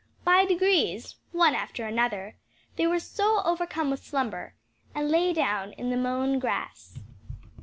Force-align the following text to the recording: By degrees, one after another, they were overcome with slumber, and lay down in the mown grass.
By 0.23 0.45
degrees, 0.45 1.17
one 1.31 1.53
after 1.53 1.85
another, 1.85 2.35
they 2.75 2.87
were 2.87 2.97
overcome 3.19 3.91
with 3.91 4.03
slumber, 4.03 4.55
and 4.95 5.11
lay 5.11 5.31
down 5.31 5.73
in 5.73 5.91
the 5.91 5.95
mown 5.95 6.39
grass. 6.39 6.97